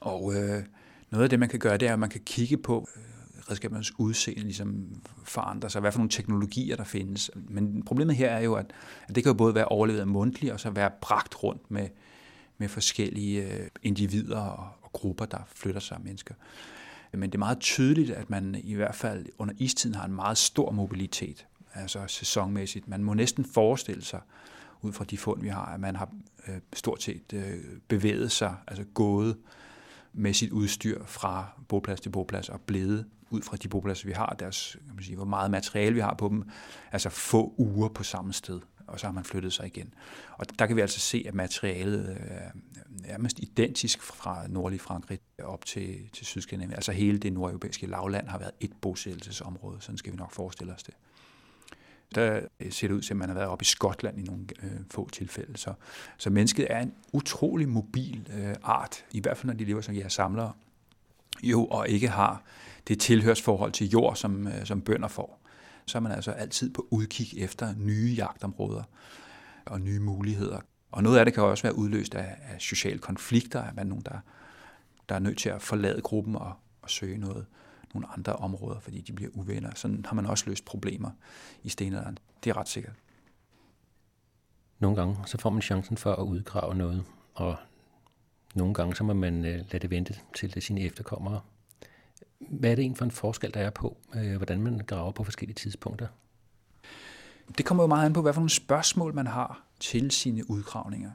[0.01, 0.63] Og øh,
[1.11, 3.03] noget af det, man kan gøre, det er, at man kan kigge på øh,
[3.51, 7.31] redskabernes udseende ligesom forandrer sig, hvad for nogle teknologier, der findes.
[7.35, 8.73] Men problemet her er jo, at,
[9.09, 11.89] at det kan jo både være overlevet mundtligt, og så være bragt rundt med,
[12.59, 16.35] med forskellige øh, individer og, og grupper, der flytter sig af mennesker.
[17.13, 20.39] Men det er meget tydeligt, at man i hvert fald under istiden har en meget
[20.39, 22.89] stor mobilitet, altså sæsonmæssigt.
[22.89, 24.21] Man må næsten forestille sig,
[24.83, 26.09] ud fra de fund, vi har, at man har
[26.49, 29.37] øh, stort set øh, bevæget sig, altså gået
[30.13, 34.37] med sit udstyr fra boplads til boplads og blevet ud fra de bopladser, vi har,
[34.39, 36.43] deres, kan man sige, hvor meget materiale vi har på dem,
[36.93, 39.95] altså få uger på samme sted og så har man flyttet sig igen.
[40.33, 42.51] Og der kan vi altså se, at materialet er
[42.89, 46.75] nærmest identisk fra nordlig Frankrig op til, til Sydskandinavien.
[46.75, 50.83] Altså hele det nordeuropæiske lavland har været et bosættelsesområde, sådan skal vi nok forestille os
[50.83, 50.95] det.
[52.15, 54.45] Der øh, ser det ud til, at man har været oppe i Skotland i nogle
[54.63, 55.57] øh, få tilfælde.
[55.57, 55.73] Så,
[56.19, 59.95] så mennesket er en utrolig mobil øh, art, i hvert fald når de lever som
[59.95, 60.53] jeres samlere,
[61.43, 62.43] jo, og ikke har
[62.89, 65.43] det tilhørsforhold til jord, som, øh, som bønder får
[65.87, 68.83] så er man altså altid på udkig efter nye jagtområder
[69.65, 70.61] og nye muligheder.
[70.91, 73.89] Og noget af det kan også være udløst af, af sociale konflikter, at man er
[73.89, 74.19] nogen, der,
[75.09, 77.47] der er nødt til at forlade gruppen og, og søge noget,
[77.95, 79.71] nogle andre områder, fordi de bliver uvenner.
[79.75, 81.11] Sådan har man også løst problemer
[81.63, 82.19] i stenalderen.
[82.45, 82.95] Det er ret sikkert.
[84.79, 87.57] Nogle gange så får man chancen for at udgrave noget, og
[88.55, 91.41] Nogle gange så må man øh, lade det vente til det sine efterkommere.
[92.39, 95.25] Hvad er det egentlig for en forskel, der er på, øh, hvordan man graver på
[95.25, 96.07] forskellige tidspunkter?
[97.59, 101.11] Det kommer jo meget an på, hvad for nogle spørgsmål man har til sine udgravninger.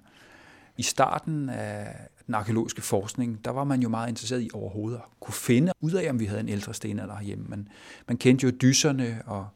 [0.78, 1.96] I starten af
[2.28, 5.92] den arkeologiske forskning, der var man jo meget interesseret i overhovedet at kunne finde ud
[5.92, 7.46] af, om vi havde en ældre stenalder herhjemme.
[7.48, 7.68] Man,
[8.08, 9.48] man kendte jo dyserne og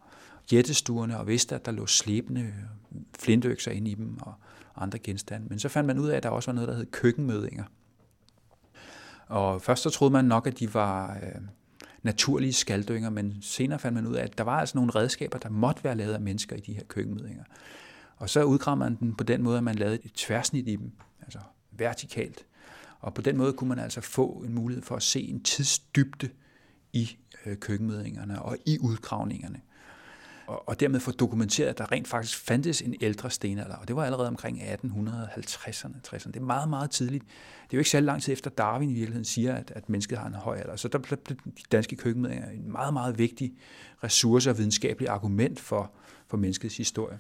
[0.52, 2.54] jættestuerne og vidste, at der lå slæbende
[3.20, 4.34] flintøkser inde i dem og
[4.76, 5.48] andre genstande.
[5.50, 7.64] Men så fandt man ud af, at der også var noget, der hed køkkenmødinger.
[9.28, 11.42] Og først så troede man nok, at de var øh,
[12.04, 15.50] naturlige skaldynger, men senere fandt man ud af, at der var altså nogle redskaber, der
[15.50, 17.44] måtte være lavet af mennesker i de her køkkenmødinger.
[18.18, 20.92] Og så udgravede man den på den måde, at man lavede et tværsnit i dem,
[21.36, 22.46] altså vertikalt.
[23.00, 26.30] Og på den måde kunne man altså få en mulighed for at se en tidsdybde
[26.94, 29.62] i øh, køkkenmødingerne og i udgravningerne.
[30.48, 33.76] Og, og dermed få dokumenteret, at der rent faktisk fandtes en ældre stenalder.
[33.76, 36.28] Og det var allerede omkring 1850'erne, 60'erne.
[36.28, 37.24] Det er meget, meget tidligt.
[37.24, 40.18] Det er jo ikke særlig lang tid efter Darwin i virkeligheden siger, at, at mennesket
[40.18, 40.76] har en høj alder.
[40.76, 41.36] Så der blev de
[41.72, 43.54] danske køkkenmødinger en meget, meget vigtig
[44.04, 45.92] ressource og videnskabelig argument for,
[46.28, 47.20] for menneskets historie.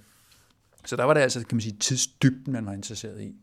[0.86, 3.36] Så der var det altså, kan man sige, tidsdybden, man var interesseret i.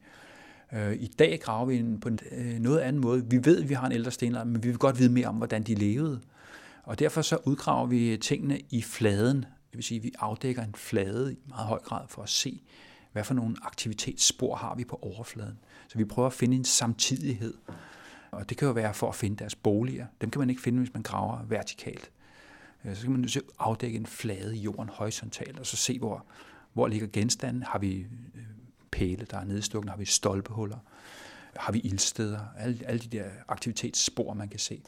[0.72, 3.31] Øh, I dag graver vi på en øh, noget anden måde.
[3.31, 5.35] Vi ved, at vi har en ældre stenalder, men vi vil godt vide mere om,
[5.35, 6.20] hvordan de levede.
[6.83, 9.37] Og derfor så udgraver vi tingene i fladen.
[9.37, 12.62] Det vil sige, at vi afdækker en flade i meget høj grad for at se,
[13.12, 15.59] hvad for nogle aktivitetsspor har vi på overfladen.
[15.88, 17.54] Så vi prøver at finde en samtidighed.
[18.31, 20.07] Og det kan jo være for at finde deres boliger.
[20.20, 22.11] Dem kan man ikke finde, hvis man graver vertikalt.
[22.85, 23.28] Øh, så kan man
[23.59, 26.24] afdække en flade i jorden horisontalt, og så se, hvor,
[26.72, 27.62] hvor ligger genstanden?
[27.62, 27.96] Har vi
[28.35, 28.42] øh,
[28.90, 30.79] pæle, der er nedstukket, Har vi stolpehuller?
[31.57, 32.40] Har vi ildsteder?
[32.59, 34.83] Alle, alle de der aktivitetsspor, man kan se.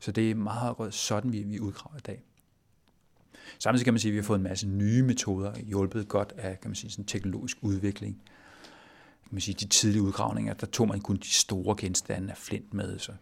[0.00, 2.22] Så det er meget sådan, vi, vi udgraver i dag.
[3.58, 6.60] Samtidig kan man sige, at vi har fået en masse nye metoder, hjulpet godt af
[6.60, 8.22] kan man sige, sådan teknologisk udvikling.
[9.22, 12.74] Kan man sige, de tidlige udgravninger, der tog man kun de store genstande af flint
[12.74, 13.12] med, så,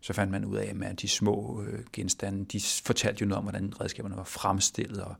[0.00, 3.44] så fandt man ud af, at de små øh, genstande, de fortalte jo noget om,
[3.44, 5.14] hvordan redskaberne var fremstillet, og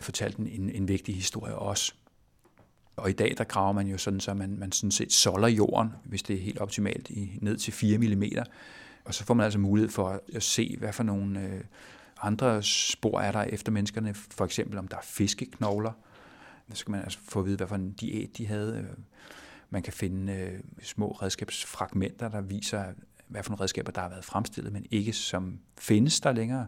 [0.00, 1.92] fortalte en, en vigtig historie også.
[2.98, 5.92] Og i dag, der graver man jo sådan, så man, man sådan set solder jorden,
[6.04, 8.22] hvis det er helt optimalt, i, ned til 4 mm.
[9.04, 11.60] Og så får man altså mulighed for at se, hvad for nogle øh,
[12.22, 14.14] andre spor er der efter menneskerne.
[14.14, 15.92] For eksempel, om der er fiskeknogler.
[16.72, 18.86] Så kan man altså få at vide, hvad for en diæt de havde.
[19.70, 22.84] Man kan finde øh, små redskabsfragmenter, der viser,
[23.28, 26.66] hvad for nogle redskaber, der har været fremstillet, men ikke som findes der længere.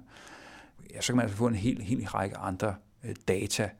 [0.95, 3.71] Ja, så kan man altså få en hel, hel række andre Øh, data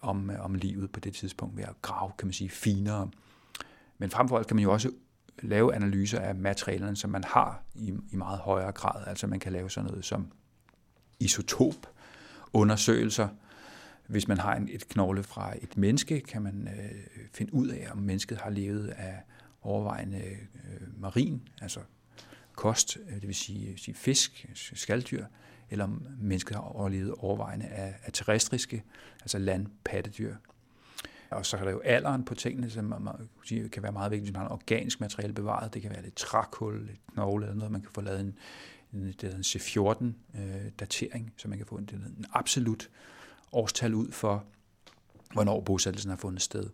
[0.00, 3.10] om, øh, om livet på det tidspunkt ved at grave, kan man sige, finere.
[3.98, 4.90] Men frem for alt kan man jo også
[5.42, 9.06] lave analyser af materialerne, som man har i, i meget højere grad.
[9.06, 10.32] Altså man kan lave sådan noget som
[11.20, 13.28] isotopundersøgelser.
[14.06, 16.90] Hvis man har en, et knogle fra et menneske, kan man øh,
[17.32, 19.22] finde ud af, om mennesket har levet af
[19.62, 21.80] overvejende øh, marin, altså
[22.52, 25.24] kost, øh, det vil sige, sige fisk, skalddyr,
[25.70, 28.82] eller om mennesket har overlevet overvejende af, af terrestriske,
[29.20, 30.34] altså landpattedyr.
[31.30, 33.08] Og så er der jo alderen på tingene, som man,
[33.44, 35.74] sige, kan være meget vigtigt, hvis man har organisk materiale bevaret.
[35.74, 37.72] Det kan være lidt trækul, lidt knogle eller noget.
[37.72, 38.38] Man kan få lavet en,
[38.92, 42.90] en, en C14-datering, øh, så man kan få en, en absolut
[43.52, 44.44] årstal ud for,
[45.32, 46.70] hvornår bosættelsen har fundet sted.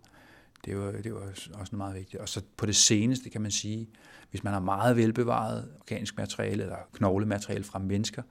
[0.64, 2.22] Det var, det var også meget vigtigt.
[2.22, 3.88] Og så på det seneste kan man sige,
[4.30, 8.22] hvis man har meget velbevaret organisk materiale eller knoglemateriale fra mennesker,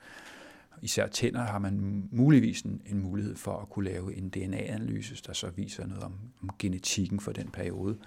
[0.81, 5.33] især tænder, har man muligvis en, en mulighed for at kunne lave en DNA-analyse, der
[5.33, 7.97] så viser noget om, om genetikken for den periode,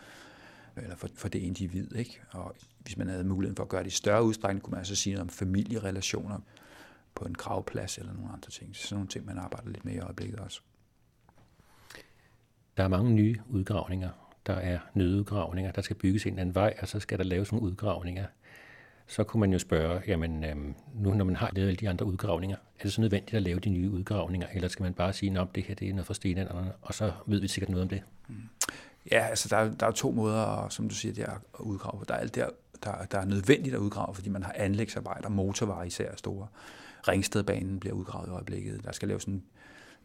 [0.76, 1.94] eller for, for det individ.
[1.96, 2.20] Ikke?
[2.30, 4.96] Og hvis man havde muligheden for at gøre det i større udstrækning, kunne man altså
[4.96, 6.38] sige noget om familierelationer
[7.14, 8.76] på en gravplads eller nogle andre ting.
[8.76, 10.60] Så sådan nogle ting, man arbejder lidt med i øjeblikket også.
[12.76, 14.10] Der er mange nye udgravninger.
[14.46, 15.72] Der er nødudgravninger.
[15.72, 18.26] Der skal bygges en eller anden vej, og så skal der laves nogle udgravninger
[19.08, 22.06] så kunne man jo spørge, jamen øhm, nu når man har lavet alle de andre
[22.06, 25.40] udgravninger, er det så nødvendigt at lave de nye udgravninger, eller skal man bare sige,
[25.40, 27.88] at det her det er noget fra stenalderen, og så ved vi sikkert noget om
[27.88, 28.02] det?
[28.28, 28.34] Mm.
[29.10, 32.04] Ja, altså der er, der er to måder, som du siger, det er at udgrave.
[32.08, 32.48] Der er alt der,
[32.82, 36.46] der, der er nødvendigt at udgrave, fordi man har anlægsarbejder, motorveje især store.
[37.08, 38.84] Ringstedbanen bliver udgravet i øjeblikket.
[38.84, 39.44] Der skal laves en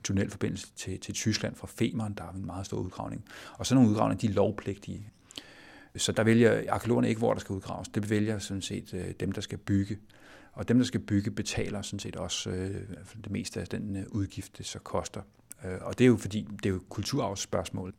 [0.03, 3.25] tunnelforbindelse til, til Tyskland fra Femern, der er en meget stor udgravning.
[3.57, 5.09] Og så nogle udgravninger, de er lovpligtige.
[5.95, 7.89] Så der vælger arkeologerne ikke, hvor der skal udgraves.
[7.89, 9.97] Det vælger sådan set øh, dem, der skal bygge.
[10.53, 12.81] Og dem, der skal bygge, betaler sådan set også øh,
[13.23, 15.21] det meste af den øh, udgift, det så koster.
[15.65, 17.93] Øh, og det er jo fordi, det er jo kulturarvsspørgsmål.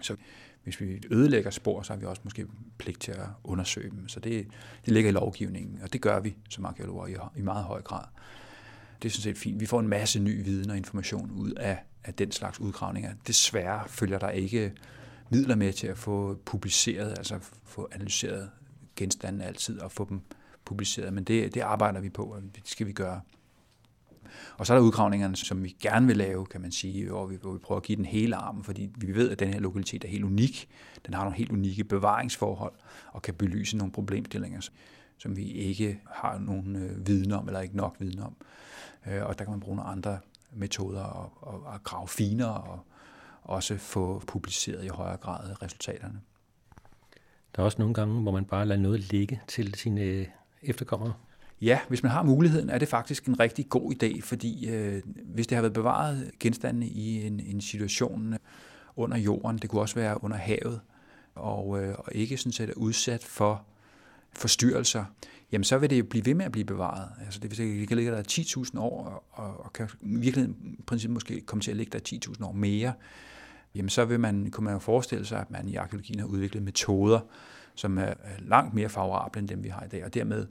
[0.00, 0.16] Så
[0.64, 2.46] hvis vi ødelægger spor, så har vi også måske
[2.78, 4.08] pligt til at undersøge dem.
[4.08, 4.46] Så det,
[4.84, 8.04] det ligger i lovgivningen, og det gør vi som arkeologer i, i meget høj grad.
[9.02, 9.60] Det er sådan set fint.
[9.60, 13.12] Vi får en masse ny viden og information ud af, af den slags udgravninger.
[13.26, 14.72] Desværre følger der ikke
[15.32, 18.50] midler med til at få publiceret, altså få analyseret
[18.96, 20.20] genstandene altid og få dem
[20.64, 23.20] publiceret, men det, det arbejder vi på, og det skal vi gøre.
[24.56, 27.36] Og så er der udgravningerne, som vi gerne vil lave, kan man sige, hvor vi,
[27.42, 30.04] hvor vi prøver at give den hele armen, fordi vi ved, at den her lokalitet
[30.04, 30.68] er helt unik.
[31.06, 32.72] Den har nogle helt unikke bevaringsforhold
[33.12, 34.60] og kan belyse nogle problemstillinger,
[35.18, 38.36] som vi ikke har nogen øh, viden om, eller ikke nok viden om.
[39.06, 40.18] Øh, og der kan man bruge nogle andre
[40.52, 42.86] metoder og, og, og grave finere og
[43.42, 46.20] også få publiceret i højere grad resultaterne.
[47.56, 50.26] Der er også nogle gange, hvor man bare lader noget ligge til sine
[50.62, 51.12] efterkommere.
[51.60, 55.46] Ja, hvis man har muligheden, er det faktisk en rigtig god idé, fordi øh, hvis
[55.46, 58.34] det har været bevaret genstande i en, en situation
[58.96, 60.80] under jorden, det kunne også være under havet,
[61.34, 63.64] og, øh, og ikke sådan set er udsat for
[64.32, 65.04] forstyrrelser,
[65.52, 67.08] jamen så vil det jo blive ved med at blive bevaret.
[67.24, 70.82] Altså det vil sige, det kan ligge der 10.000 år, og, og kan virkelig i
[70.86, 72.92] princippet måske komme til at ligge der 10.000 år mere.
[73.74, 76.62] Jamen så vil man, kunne man jo forestille sig, at man i arkeologien har udviklet
[76.62, 77.20] metoder,
[77.74, 80.46] som er langt mere favorable end dem, vi har i dag, og dermed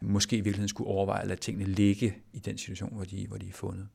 [0.00, 3.36] måske i virkeligheden skulle overveje at lade tingene ligge i den situation, hvor de, hvor
[3.36, 3.88] de er fundet.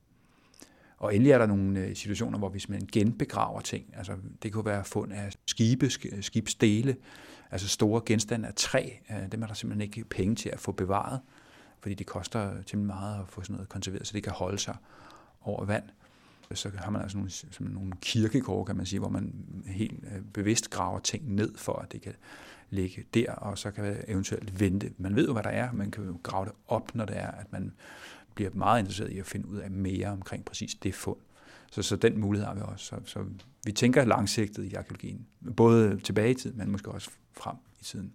[0.98, 4.64] Og endelig er der nogle øh, situationer, hvor hvis man genbegraver ting, altså det kunne
[4.64, 6.96] være fund af skibe, øh, skibsdele,
[7.50, 10.72] altså store genstande af træ, øh, dem er der simpelthen ikke penge til at få
[10.72, 11.20] bevaret,
[11.80, 14.76] fordi det koster temmelig meget at få sådan noget konserveret, så det kan holde sig
[15.42, 15.84] over vand.
[16.54, 19.34] Så har man altså nogle, som nogle kirkegårde, kan man sige, hvor man
[19.66, 22.14] helt øh, bevidst graver ting ned, for at det kan
[22.70, 24.92] ligge der, og så kan man eventuelt vente.
[24.98, 27.30] Man ved jo, hvad der er, man kan jo grave det op, når det er,
[27.30, 27.72] at man
[28.34, 31.18] bliver meget interesseret i at finde ud af mere omkring præcis det fund.
[31.70, 32.84] Så, så den mulighed har vi også.
[32.84, 33.24] Så, så
[33.64, 35.26] vi tænker langsigtet i arkeologien.
[35.56, 38.12] Både tilbage i tid, men måske også frem i tiden.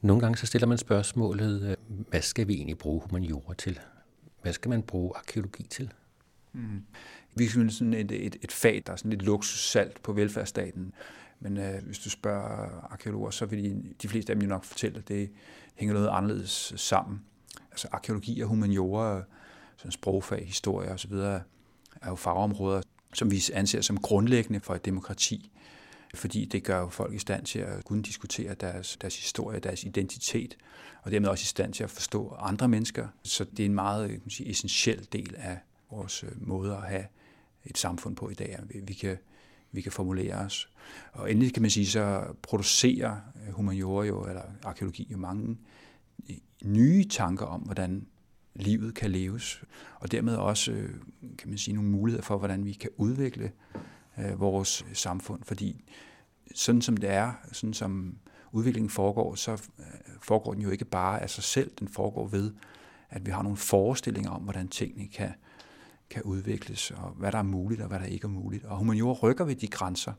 [0.00, 1.76] Nogle gange så stiller man spørgsmålet, øh,
[2.08, 3.80] hvad skal vi egentlig bruge humaniora til?
[4.42, 5.92] Hvad skal man bruge arkeologi til?
[6.58, 6.82] Mm.
[7.34, 10.92] Vi er sådan et, et, et fag, der er sådan lidt luksussalt på velfærdsstaten.
[11.40, 14.64] Men øh, hvis du spørger arkeologer, så vil de, de fleste af dem jo nok
[14.64, 15.30] fortælle, at det
[15.74, 17.20] hænger noget anderledes sammen.
[17.70, 19.22] Altså arkeologi og humaniora,
[19.76, 22.82] sådan sprogfag, historie osv., er jo fagområder,
[23.14, 25.50] som vi anser som grundlæggende for et demokrati,
[26.14, 29.84] fordi det gør jo folk i stand til at kunne diskutere deres, deres historie, deres
[29.84, 30.56] identitet,
[31.02, 33.08] og dermed også i stand til at forstå andre mennesker.
[33.22, 35.58] Så det er en meget kan man sige, essentiel del af
[35.90, 37.04] vores øh, måde at have
[37.64, 38.58] et samfund på i dag.
[38.84, 39.16] Vi kan,
[39.72, 40.70] vi kan formulere os.
[41.12, 45.58] Og endelig kan man sige, så producerer øh, humaniora jo, eller arkeologi jo mange
[46.30, 48.06] øh, nye tanker om, hvordan
[48.54, 49.62] livet kan leves,
[49.94, 50.72] og dermed også,
[51.38, 53.52] kan man sige, nogle muligheder for, hvordan vi kan udvikle
[54.36, 55.84] vores samfund, fordi
[56.54, 58.18] sådan som det er, sådan som
[58.52, 59.62] udviklingen foregår, så
[60.22, 62.52] foregår den jo ikke bare af sig selv, den foregår ved,
[63.10, 65.32] at vi har nogle forestillinger om, hvordan tingene kan
[66.10, 68.64] kan udvikles, og hvad der er muligt, og hvad der ikke er muligt.
[68.64, 70.12] Og humaniora rykker ved de grænser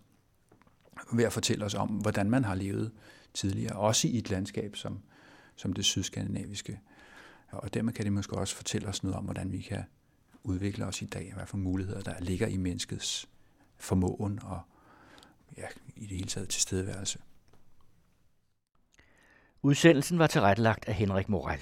[1.14, 2.92] ved at fortælle os om, hvordan man har levet
[3.34, 5.00] tidligere, også i et landskab som,
[5.56, 6.80] som det sydskandinaviske.
[7.52, 9.84] Og dermed kan det måske også fortælle os noget om, hvordan vi kan
[10.44, 13.30] udvikle os i dag, hvad for muligheder der ligger i menneskets
[13.78, 14.62] formåen og
[15.58, 17.20] ja, i det hele taget tilstedeværelse.
[19.62, 21.60] Udsendelsen var tilrettelagt af Henrik Moral.